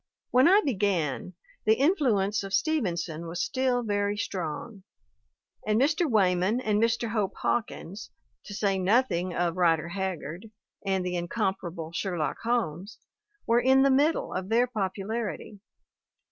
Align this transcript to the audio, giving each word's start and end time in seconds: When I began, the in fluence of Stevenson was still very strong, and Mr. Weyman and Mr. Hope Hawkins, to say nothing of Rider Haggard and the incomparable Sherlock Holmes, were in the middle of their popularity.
When 0.31 0.47
I 0.47 0.61
began, 0.65 1.35
the 1.65 1.75
in 1.79 1.93
fluence 1.93 2.43
of 2.43 2.55
Stevenson 2.55 3.27
was 3.27 3.43
still 3.43 3.83
very 3.83 4.17
strong, 4.17 4.81
and 5.67 5.79
Mr. 5.79 6.09
Weyman 6.09 6.59
and 6.59 6.81
Mr. 6.81 7.11
Hope 7.11 7.35
Hawkins, 7.35 8.09
to 8.45 8.55
say 8.55 8.79
nothing 8.79 9.35
of 9.35 9.57
Rider 9.57 9.89
Haggard 9.89 10.49
and 10.83 11.05
the 11.05 11.15
incomparable 11.15 11.91
Sherlock 11.91 12.39
Holmes, 12.41 12.97
were 13.45 13.61
in 13.61 13.83
the 13.83 13.91
middle 13.91 14.33
of 14.33 14.49
their 14.49 14.65
popularity. 14.65 15.59